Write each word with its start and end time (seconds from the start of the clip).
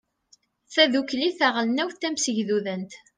tadukli 0.73 1.29
taɣelnawt 1.39 1.99
tamsegdudant 2.01 2.91